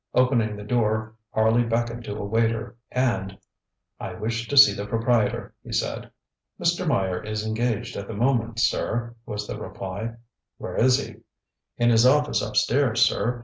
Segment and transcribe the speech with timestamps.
[0.15, 3.37] Opening the door Harley beckoned to a waiter, and:
[4.01, 6.09] ŌĆ£I wish to see the proprietor, ŌĆØ he said.
[6.59, 6.87] ŌĆ£Mr.
[6.87, 10.15] Meyer is engaged at the moment, sir, ŌĆØ was the reply.
[10.59, 11.13] ŌĆ£Where is he?
[11.13, 11.17] ŌĆØ
[11.79, 13.39] ŌĆ£In his office upstairs, sir.